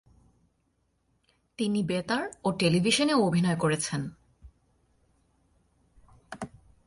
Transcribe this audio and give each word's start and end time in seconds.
তিনি 1.57 1.83
বেতার 1.83 2.23
ও 2.43 2.51
টেলিভিশনেও 2.51 3.19
অভিনয় 3.23 3.55
করেছেন। 3.55 4.01